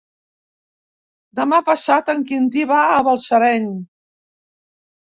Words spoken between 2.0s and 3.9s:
en Quintí va a Balsareny.